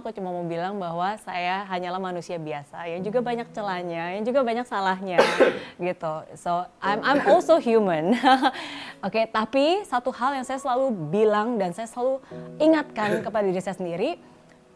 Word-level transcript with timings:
Aku 0.00 0.08
cuma 0.08 0.32
mau 0.32 0.40
bilang 0.48 0.80
bahwa 0.80 1.20
saya 1.20 1.68
hanyalah 1.68 2.00
manusia 2.00 2.40
biasa 2.40 2.88
yang 2.88 3.04
juga 3.04 3.20
banyak 3.20 3.44
celahnya, 3.52 4.16
yang 4.16 4.24
juga 4.24 4.40
banyak 4.40 4.64
salahnya 4.64 5.20
gitu. 5.92 6.14
So 6.40 6.64
I'm 6.80 7.04
I'm 7.04 7.20
also 7.28 7.60
human. 7.60 8.16
Oke, 8.16 8.48
okay, 9.04 9.24
tapi 9.28 9.84
satu 9.84 10.08
hal 10.08 10.40
yang 10.40 10.48
saya 10.48 10.56
selalu 10.64 10.96
bilang 11.12 11.60
dan 11.60 11.76
saya 11.76 11.84
selalu 11.92 12.24
ingatkan 12.56 13.20
kepada 13.28 13.44
diri 13.44 13.60
saya 13.60 13.76
sendiri, 13.76 14.16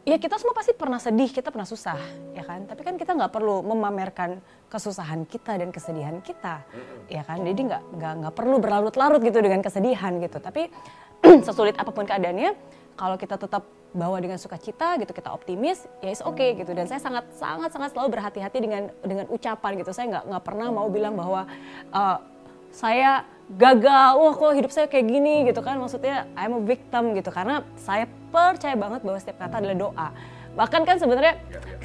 ya 0.05 0.21
kita 0.21 0.37
semua 0.37 0.53
pasti 0.53 0.77
pernah 0.77 1.01
sedih, 1.01 1.33
kita 1.33 1.49
pernah 1.49 1.65
susah, 1.65 1.97
ya 2.37 2.45
kan? 2.45 2.69
Tapi 2.69 2.85
kan 2.85 3.01
kita 3.01 3.17
nggak 3.17 3.33
perlu 3.33 3.65
memamerkan 3.65 4.45
kesusahan 4.69 5.25
kita 5.25 5.57
dan 5.57 5.73
kesedihan 5.73 6.21
kita, 6.21 6.61
ya 7.09 7.25
kan? 7.25 7.41
Jadi 7.41 7.73
nggak 7.73 7.83
nggak 7.97 8.13
nggak 8.21 8.35
perlu 8.37 8.61
berlarut-larut 8.61 9.25
gitu 9.25 9.41
dengan 9.41 9.65
kesedihan 9.65 10.13
gitu. 10.21 10.45
Tapi 10.45 10.69
sesulit 11.47 11.75
apa 11.77 11.91
pun 11.91 12.07
keadaannya, 12.07 12.55
kalau 12.97 13.17
kita 13.21 13.37
tetap 13.37 13.67
bawa 13.97 14.21
dengan 14.21 14.37
sukacita 14.37 15.01
gitu 15.01 15.17
kita 15.17 15.33
optimis 15.33 15.89
ya 16.05 16.13
is 16.13 16.21
oke 16.21 16.37
okay, 16.37 16.53
gitu. 16.59 16.77
Dan 16.77 16.85
saya 16.85 17.01
sangat 17.01 17.25
sangat 17.37 17.73
sangat 17.73 17.97
selalu 17.97 18.19
berhati-hati 18.19 18.59
dengan 18.61 18.83
dengan 19.01 19.27
ucapan 19.33 19.81
gitu. 19.81 19.91
Saya 19.97 20.07
nggak 20.13 20.25
nggak 20.29 20.45
pernah 20.45 20.69
mau 20.69 20.89
bilang 20.93 21.17
bahwa 21.17 21.49
uh, 21.97 22.19
saya 22.75 23.25
gagal 23.57 24.21
wah 24.21 24.35
kok 24.37 24.53
hidup 24.59 24.73
saya 24.75 24.87
kayak 24.91 25.07
gini? 25.09 25.49
gitu 25.49 25.65
kan. 25.65 25.81
Maksudnya 25.81 26.29
I'm 26.37 26.61
a 26.61 26.63
victim 26.63 27.17
gitu. 27.17 27.33
Karena 27.33 27.65
saya 27.81 28.05
percaya 28.29 28.77
banget 28.77 29.01
bahwa 29.01 29.19
setiap 29.21 29.39
kata 29.49 29.65
adalah 29.65 29.77
doa. 29.77 30.09
Bahkan 30.57 30.83
kan 30.89 30.97
sebenarnya 30.97 31.37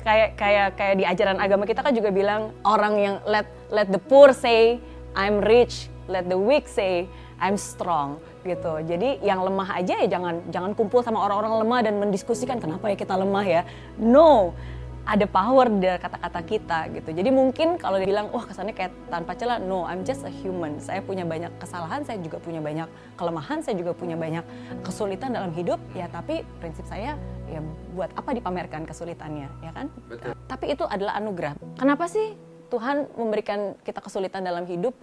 kayak 0.04 0.40
kayak 0.40 0.68
kayak 0.80 0.96
di 0.96 1.06
ajaran 1.08 1.38
agama 1.44 1.68
kita 1.68 1.84
kan 1.84 1.92
juga 1.92 2.10
bilang 2.12 2.56
orang 2.64 2.94
yang 2.96 3.16
let 3.28 3.48
let 3.68 3.88
the 3.92 4.00
poor 4.00 4.32
say 4.32 4.80
I'm 5.12 5.44
rich 5.44 5.91
let 6.08 6.26
the 6.26 6.38
weak 6.38 6.66
say 6.66 7.06
I'm 7.42 7.58
strong 7.58 8.22
gitu. 8.46 8.82
Jadi 8.86 9.22
yang 9.26 9.42
lemah 9.42 9.82
aja 9.82 9.98
ya 10.02 10.08
jangan 10.08 10.46
jangan 10.54 10.72
kumpul 10.78 11.02
sama 11.02 11.22
orang-orang 11.26 11.66
lemah 11.66 11.80
dan 11.86 11.94
mendiskusikan 11.98 12.62
kenapa 12.62 12.90
ya 12.94 12.98
kita 12.98 13.18
lemah 13.18 13.46
ya. 13.46 13.62
No, 13.98 14.54
ada 15.02 15.26
power 15.26 15.66
dari 15.82 15.98
kata-kata 15.98 16.40
kita 16.46 16.80
gitu. 16.94 17.10
Jadi 17.10 17.30
mungkin 17.34 17.82
kalau 17.82 17.98
dia 17.98 18.06
bilang, 18.06 18.30
wah 18.30 18.46
kesannya 18.46 18.78
kayak 18.78 18.94
tanpa 19.10 19.34
celah, 19.34 19.58
no, 19.58 19.82
I'm 19.90 20.06
just 20.06 20.22
a 20.22 20.30
human. 20.30 20.78
Saya 20.78 21.02
punya 21.02 21.26
banyak 21.26 21.50
kesalahan, 21.58 22.06
saya 22.06 22.22
juga 22.22 22.38
punya 22.38 22.62
banyak 22.62 22.86
kelemahan, 23.18 23.66
saya 23.66 23.76
juga 23.82 23.98
punya 23.98 24.14
banyak 24.14 24.46
kesulitan 24.86 25.34
dalam 25.34 25.50
hidup. 25.58 25.82
Ya 25.98 26.06
tapi 26.06 26.46
prinsip 26.62 26.86
saya 26.86 27.18
ya 27.50 27.60
buat 27.98 28.14
apa 28.14 28.38
dipamerkan 28.38 28.86
kesulitannya, 28.86 29.50
ya 29.66 29.72
kan? 29.74 29.90
Betul. 30.06 30.38
Tapi 30.46 30.66
itu 30.78 30.86
adalah 30.86 31.18
anugerah. 31.18 31.58
Kenapa 31.82 32.06
sih 32.06 32.38
Tuhan 32.70 33.10
memberikan 33.18 33.76
kita 33.84 34.00
kesulitan 34.00 34.46
dalam 34.46 34.64
hidup 34.70 34.96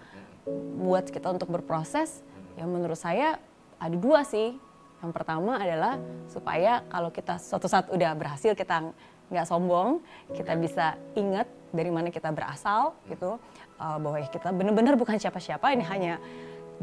buat 0.79 1.09
kita 1.09 1.31
untuk 1.31 1.51
berproses? 1.51 2.21
Ya 2.55 2.67
menurut 2.67 2.99
saya 2.99 3.39
ada 3.79 3.95
dua 3.95 4.27
sih. 4.27 4.55
Yang 4.99 5.11
pertama 5.15 5.55
adalah 5.55 5.95
supaya 6.27 6.83
kalau 6.91 7.07
kita 7.07 7.39
suatu 7.39 7.71
saat 7.71 7.87
udah 7.87 8.11
berhasil 8.19 8.51
kita 8.51 8.91
nggak 9.31 9.45
sombong, 9.47 10.03
kita 10.35 10.59
bisa 10.59 10.99
ingat 11.15 11.47
dari 11.71 11.87
mana 11.87 12.11
kita 12.11 12.33
berasal 12.33 12.97
gitu, 13.07 13.39
uh, 13.79 13.97
bahwa 14.01 14.19
kita 14.25 14.49
benar-benar 14.51 14.97
bukan 14.99 15.15
siapa-siapa, 15.15 15.71
ini 15.71 15.85
hanya 15.85 16.17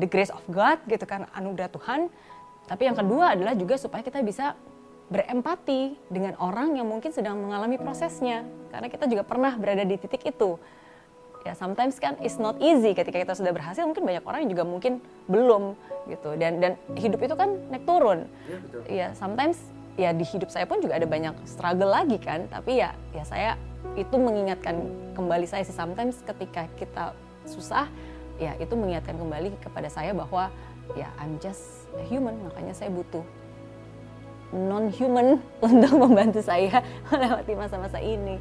the 0.00 0.08
grace 0.08 0.30
of 0.30 0.40
God 0.48 0.80
gitu 0.88 1.04
kan, 1.04 1.28
anugerah 1.34 1.68
Tuhan. 1.68 2.08
Tapi 2.70 2.82
yang 2.88 2.96
kedua 2.96 3.34
adalah 3.36 3.52
juga 3.52 3.76
supaya 3.76 4.00
kita 4.00 4.22
bisa 4.22 4.54
berempati 5.10 5.98
dengan 6.08 6.38
orang 6.40 6.78
yang 6.78 6.86
mungkin 6.86 7.12
sedang 7.12 7.36
mengalami 7.36 7.76
prosesnya, 7.76 8.46
karena 8.72 8.88
kita 8.88 9.04
juga 9.10 9.26
pernah 9.26 9.52
berada 9.58 9.84
di 9.84 9.98
titik 10.00 10.24
itu 10.24 10.56
ya 11.46 11.54
sometimes 11.54 12.02
kan 12.02 12.18
it's 12.18 12.42
not 12.42 12.58
easy 12.58 12.90
ketika 12.90 13.22
kita 13.22 13.34
sudah 13.38 13.54
berhasil 13.54 13.86
mungkin 13.86 14.02
banyak 14.02 14.26
orang 14.26 14.42
yang 14.42 14.50
juga 14.58 14.64
mungkin 14.66 14.98
belum 15.30 15.78
gitu. 16.10 16.34
Dan 16.34 16.58
dan 16.58 16.72
hidup 16.98 17.22
itu 17.22 17.34
kan 17.38 17.54
naik 17.70 17.86
turun. 17.86 18.26
Ya, 18.50 18.56
betul. 18.58 18.80
ya 18.90 19.06
sometimes 19.14 19.58
ya 19.94 20.10
di 20.10 20.26
hidup 20.26 20.50
saya 20.50 20.66
pun 20.66 20.82
juga 20.82 20.98
ada 20.98 21.06
banyak 21.06 21.34
struggle 21.46 21.94
lagi 21.94 22.18
kan. 22.18 22.50
Tapi 22.50 22.82
ya 22.82 22.90
ya 23.14 23.22
saya 23.22 23.54
itu 23.94 24.18
mengingatkan 24.18 24.74
kembali 25.14 25.46
saya 25.46 25.62
sih. 25.62 25.74
Sometimes 25.74 26.18
ketika 26.26 26.66
kita 26.74 27.14
susah 27.46 27.86
ya 28.42 28.58
itu 28.58 28.74
mengingatkan 28.74 29.14
kembali 29.14 29.54
kepada 29.62 29.86
saya 29.86 30.10
bahwa 30.10 30.50
ya 30.98 31.06
I'm 31.22 31.38
just 31.38 31.86
a 31.94 32.04
human 32.04 32.36
makanya 32.42 32.74
saya 32.74 32.90
butuh 32.90 33.24
non 34.54 34.92
human 34.92 35.40
untuk 35.66 35.94
membantu 35.94 36.42
saya 36.44 36.84
melewati 37.10 37.52
masa-masa 37.56 37.98
ini 37.98 38.38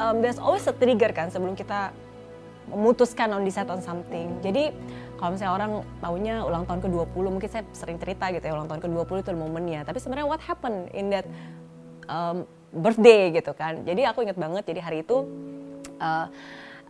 um, 0.00 0.20
there's 0.20 0.40
always 0.40 0.64
a 0.68 0.74
trigger 0.74 1.10
kan 1.12 1.32
sebelum 1.32 1.56
kita 1.56 1.92
memutuskan 2.66 3.30
on 3.30 3.46
decide 3.46 3.70
on 3.70 3.78
something. 3.78 4.42
Jadi 4.42 4.74
kalau 5.16 5.32
misalnya 5.32 5.54
orang 5.54 5.72
tahunya 6.02 6.34
ulang 6.44 6.64
tahun 6.66 6.80
ke-20, 6.82 7.24
mungkin 7.30 7.50
saya 7.50 7.64
sering 7.72 7.96
cerita 7.96 8.28
gitu 8.34 8.42
ya, 8.42 8.52
ulang 8.52 8.68
tahun 8.68 8.82
ke-20 8.84 9.16
itu 9.22 9.30
momennya. 9.32 9.80
Tapi 9.86 9.98
sebenarnya 10.02 10.26
what 10.26 10.42
happened 10.42 10.90
in 10.92 11.08
that 11.08 11.24
um, 12.10 12.44
birthday 12.74 13.30
gitu 13.32 13.54
kan. 13.54 13.86
Jadi 13.86 14.02
aku 14.04 14.26
inget 14.26 14.36
banget, 14.36 14.66
jadi 14.66 14.80
hari 14.82 15.06
itu 15.06 15.24
uh, 16.02 16.26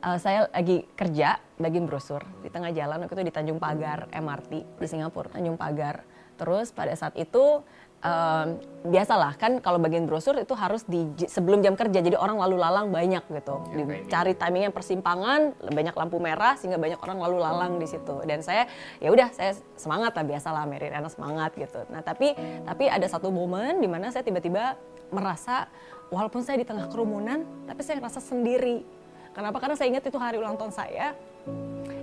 uh, 0.03 0.19
saya 0.19 0.49
lagi 0.51 0.89
kerja 0.97 1.39
bagian 1.61 1.85
brosur 1.87 2.25
di 2.41 2.49
tengah 2.49 2.73
jalan, 2.73 3.05
waktu 3.05 3.15
itu 3.21 3.25
di 3.29 3.35
Tanjung 3.35 3.61
Pagar 3.61 4.09
MRT 4.11 4.81
di 4.81 4.87
Singapura, 4.89 5.31
Tanjung 5.31 5.61
Pagar. 5.61 6.03
Terus 6.37 6.69
pada 6.73 6.93
saat 6.93 7.17
itu 7.17 7.65
um, 8.03 8.47
biasalah 8.87 9.35
kan 9.35 9.59
kalau 9.59 9.83
bagian 9.83 10.07
brosur 10.07 10.39
itu 10.39 10.55
harus 10.55 10.87
di 10.87 11.11
sebelum 11.27 11.59
jam 11.59 11.75
kerja 11.75 11.99
jadi 11.99 12.15
orang 12.15 12.39
lalu 12.39 12.57
lalang 12.61 12.95
banyak 12.95 13.25
gitu. 13.27 13.57
Ya, 13.75 13.85
cari 14.07 14.33
timingnya 14.39 14.71
persimpangan 14.71 15.57
banyak 15.59 15.95
lampu 15.97 16.23
merah 16.23 16.55
sehingga 16.55 16.79
banyak 16.79 17.01
orang 17.03 17.19
lalu 17.19 17.37
lalang 17.43 17.73
di 17.83 17.87
situ. 17.91 18.23
Dan 18.23 18.47
saya 18.47 18.71
ya 19.03 19.11
udah 19.11 19.33
saya 19.35 19.59
semangat 19.75 20.15
lah 20.15 20.25
biasalah 20.25 20.63
Mary 20.71 20.87
Riana 20.93 21.11
semangat 21.11 21.57
gitu. 21.59 21.83
Nah 21.91 22.03
tapi 22.05 22.37
tapi 22.63 22.85
ada 22.87 23.07
satu 23.11 23.33
momen 23.35 23.83
di 23.83 23.89
mana 23.91 24.15
saya 24.15 24.23
tiba-tiba 24.23 24.79
merasa 25.11 25.67
walaupun 26.11 26.43
saya 26.43 26.63
di 26.63 26.67
tengah 26.67 26.87
kerumunan 26.87 27.43
tapi 27.67 27.83
saya 27.83 27.99
ngerasa 27.99 28.23
sendiri. 28.23 28.87
Kenapa? 29.35 29.61
Karena 29.61 29.77
saya 29.77 29.93
ingat 29.93 30.05
itu 30.09 30.17
hari 30.17 30.41
ulang 30.41 30.57
tahun 30.57 30.73
saya 30.73 31.13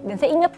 dan 0.03 0.15
saya 0.19 0.31
ingat 0.35 0.53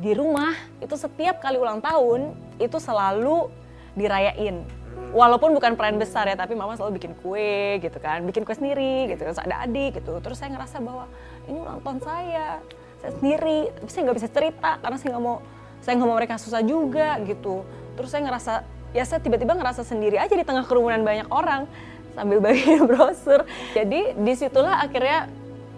di 0.00 0.12
rumah 0.14 0.54
itu 0.78 0.94
setiap 0.94 1.42
kali 1.42 1.58
ulang 1.58 1.82
tahun 1.82 2.32
itu 2.62 2.78
selalu 2.78 3.50
dirayain. 3.94 4.62
Walaupun 5.10 5.50
bukan 5.58 5.74
peran 5.74 5.98
besar 5.98 6.30
ya 6.30 6.38
tapi 6.38 6.54
mama 6.54 6.78
selalu 6.78 7.02
bikin 7.02 7.18
kue 7.18 7.82
gitu 7.82 7.98
kan 7.98 8.22
bikin 8.22 8.46
kue 8.46 8.54
sendiri 8.54 9.10
gitu 9.10 9.26
terus 9.26 9.42
ada 9.42 9.66
adik 9.66 9.98
gitu. 9.98 10.22
Terus 10.22 10.38
saya 10.38 10.54
ngerasa 10.54 10.78
bahwa 10.78 11.10
ini 11.50 11.58
ulang 11.58 11.82
tahun 11.82 11.98
saya 11.98 12.62
saya 13.02 13.12
sendiri 13.18 13.74
tapi 13.74 13.90
saya 13.90 14.02
nggak 14.06 14.18
bisa 14.22 14.28
cerita 14.30 14.70
karena 14.78 14.96
saya 15.00 15.08
nggak 15.16 15.24
mau 15.24 15.36
saya 15.80 15.92
nggak 15.98 16.08
mau 16.08 16.16
mereka 16.16 16.34
susah 16.38 16.62
juga 16.62 17.18
gitu. 17.26 17.66
Terus 17.98 18.08
saya 18.12 18.22
ngerasa 18.22 18.52
ya 18.94 19.02
saya 19.06 19.18
tiba-tiba 19.18 19.54
ngerasa 19.58 19.82
sendiri 19.82 20.14
aja 20.14 20.30
di 20.30 20.46
tengah 20.46 20.62
kerumunan 20.66 21.02
banyak 21.02 21.26
orang 21.30 21.66
sambil 22.14 22.38
bagian 22.46 22.86
brosur. 22.86 23.42
Jadi 23.74 24.14
di 24.14 24.32
situlah 24.38 24.78
akhirnya 24.78 25.26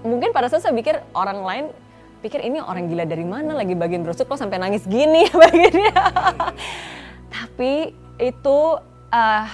mungkin 0.04 0.34
pada 0.34 0.50
saat 0.50 0.66
saya 0.66 0.74
pikir 0.74 0.98
orang 1.16 1.40
lain 1.40 1.64
pikir 2.22 2.38
ini 2.38 2.62
orang 2.62 2.86
gila 2.86 3.02
dari 3.02 3.26
mana 3.26 3.58
lagi 3.58 3.74
bagian 3.74 4.06
brosur 4.06 4.26
kok 4.26 4.38
sampai 4.38 4.58
nangis 4.58 4.86
gini 4.86 5.26
bagiannya. 5.42 5.94
Tapi 7.32 8.01
itu 8.22 8.58
uh, 9.12 9.46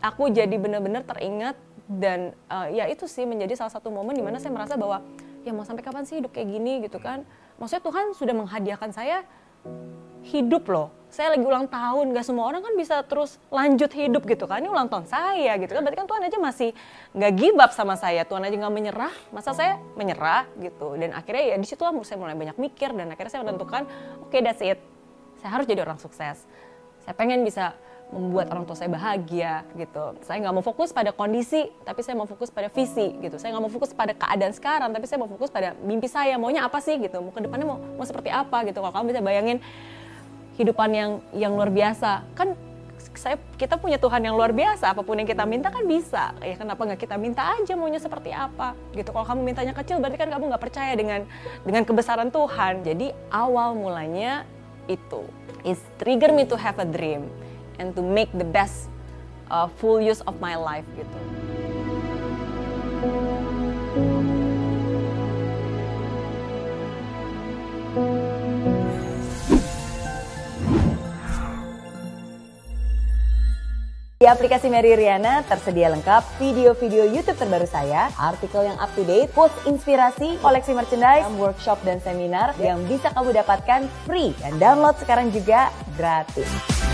aku 0.00 0.32
jadi 0.32 0.56
benar-benar 0.56 1.04
teringat 1.04 1.56
dan 1.84 2.32
uh, 2.48 2.68
ya 2.72 2.88
itu 2.88 3.04
sih 3.04 3.28
menjadi 3.28 3.60
salah 3.60 3.72
satu 3.76 3.92
momen 3.92 4.16
di 4.16 4.24
mana 4.24 4.40
saya 4.40 4.56
merasa 4.56 4.74
bahwa 4.80 5.04
ya 5.44 5.52
mau 5.52 5.68
sampai 5.68 5.84
kapan 5.84 6.08
sih 6.08 6.18
hidup 6.18 6.32
kayak 6.32 6.48
gini? 6.48 6.84
Gitu 6.88 6.96
kan. 6.96 7.22
Maksudnya 7.60 7.84
Tuhan 7.84 8.04
sudah 8.16 8.34
menghadiahkan 8.34 8.90
saya 8.90 9.22
hidup 10.24 10.64
loh. 10.72 10.88
Saya 11.12 11.38
lagi 11.38 11.46
ulang 11.46 11.70
tahun 11.70 12.10
gak 12.10 12.26
semua 12.26 12.50
orang 12.50 12.64
kan 12.64 12.74
bisa 12.74 13.04
terus 13.06 13.38
lanjut 13.52 13.86
hidup 13.92 14.26
gitu 14.26 14.50
kan. 14.50 14.64
Ini 14.64 14.72
ulang 14.72 14.90
tahun 14.90 15.06
saya 15.06 15.54
gitu 15.60 15.76
kan. 15.76 15.84
Berarti 15.84 15.98
kan 16.00 16.08
Tuhan 16.10 16.22
aja 16.26 16.38
masih 16.40 16.70
nggak 17.14 17.32
give 17.38 17.58
up 17.60 17.70
sama 17.70 17.94
saya. 17.94 18.26
Tuhan 18.26 18.42
aja 18.42 18.56
nggak 18.56 18.74
menyerah. 18.74 19.14
Masa 19.30 19.54
saya 19.54 19.78
menyerah 19.94 20.48
gitu. 20.58 20.96
Dan 20.98 21.14
akhirnya 21.14 21.54
ya 21.54 21.56
di 21.60 21.68
situ 21.68 21.84
saya 21.84 22.18
mulai 22.18 22.34
banyak 22.34 22.56
mikir 22.58 22.90
dan 22.96 23.12
akhirnya 23.12 23.30
saya 23.30 23.42
menentukan 23.46 23.86
oke 24.24 24.32
okay, 24.32 24.40
that's 24.42 24.64
it. 24.64 24.80
Saya 25.38 25.60
harus 25.60 25.68
jadi 25.68 25.84
orang 25.86 26.00
sukses. 26.00 26.48
Saya 27.04 27.14
pengen 27.14 27.44
bisa 27.44 27.76
membuat 28.12 28.52
orang 28.52 28.64
tua 28.68 28.76
saya 28.76 28.90
bahagia 28.92 29.64
gitu. 29.74 30.14
Saya 30.22 30.38
nggak 30.44 30.54
mau 30.54 30.64
fokus 30.64 30.94
pada 30.94 31.10
kondisi, 31.10 31.66
tapi 31.82 32.04
saya 32.04 32.14
mau 32.14 32.28
fokus 32.28 32.52
pada 32.52 32.68
visi 32.68 33.16
gitu. 33.18 33.36
Saya 33.40 33.56
nggak 33.56 33.64
mau 33.64 33.72
fokus 33.72 33.90
pada 33.96 34.12
keadaan 34.12 34.52
sekarang, 34.52 34.90
tapi 34.92 35.06
saya 35.08 35.18
mau 35.22 35.30
fokus 35.30 35.48
pada 35.48 35.74
mimpi 35.82 36.06
saya. 36.06 36.36
Maunya 36.36 36.66
apa 36.66 36.78
sih 36.78 37.00
gitu? 37.00 37.18
Mau 37.24 37.32
ke 37.34 37.40
depannya 37.42 37.66
mau 37.66 37.78
mau 37.80 38.06
seperti 38.06 38.30
apa 38.30 38.62
gitu? 38.68 38.78
Kalau 38.84 38.92
kamu 38.92 39.04
bisa 39.14 39.20
bayangin 39.24 39.58
hidupan 40.54 40.90
yang 40.94 41.10
yang 41.34 41.52
luar 41.58 41.72
biasa, 41.72 42.22
kan 42.38 42.54
saya 43.14 43.36
kita 43.58 43.78
punya 43.78 43.98
Tuhan 43.98 44.22
yang 44.22 44.38
luar 44.38 44.54
biasa. 44.54 44.94
Apa 44.94 45.02
pun 45.02 45.18
yang 45.18 45.26
kita 45.26 45.42
minta 45.42 45.74
kan 45.74 45.82
bisa. 45.82 46.34
Ya 46.38 46.54
kenapa 46.54 46.86
nggak 46.86 47.00
kita 47.02 47.16
minta 47.18 47.42
aja 47.56 47.74
maunya 47.74 47.98
seperti 47.98 48.30
apa 48.30 48.78
gitu? 48.94 49.10
Kalau 49.10 49.26
kamu 49.26 49.40
mintanya 49.42 49.74
kecil, 49.74 49.98
berarti 49.98 50.18
kan 50.18 50.30
kamu 50.30 50.54
nggak 50.54 50.62
percaya 50.62 50.92
dengan 50.94 51.26
dengan 51.66 51.82
kebesaran 51.82 52.30
Tuhan. 52.30 52.86
Jadi 52.86 53.10
awal 53.34 53.74
mulanya 53.74 54.46
itu 54.86 55.24
is 55.64 55.80
trigger 55.96 56.30
me 56.30 56.44
to 56.44 56.60
have 56.60 56.76
a 56.76 56.84
dream 56.84 57.24
and 57.78 57.94
to 57.94 58.02
make 58.02 58.30
the 58.34 58.46
best 58.46 58.92
uh, 59.50 59.66
full 59.66 60.00
use 60.00 60.20
of 60.26 60.38
my 60.40 60.54
life 60.54 60.86
gitu. 60.94 61.18
Di 74.24 74.32
aplikasi 74.32 74.72
Mary 74.72 74.96
Riana 74.96 75.44
tersedia 75.44 75.92
lengkap 75.92 76.40
video-video 76.40 77.04
YouTube 77.12 77.36
terbaru 77.36 77.68
saya, 77.68 78.08
artikel 78.16 78.64
yang 78.64 78.80
up 78.80 78.88
to 78.96 79.04
date, 79.04 79.28
quotes 79.36 79.52
inspirasi, 79.68 80.40
koleksi 80.40 80.72
merchandise, 80.72 81.28
workshop 81.36 81.76
dan 81.84 82.00
seminar 82.00 82.56
yang 82.56 82.80
bisa 82.88 83.12
kamu 83.12 83.36
dapatkan 83.36 83.84
free 84.08 84.32
dan 84.40 84.56
download 84.56 84.96
sekarang 84.96 85.28
juga 85.28 85.68
gratis. 86.00 86.48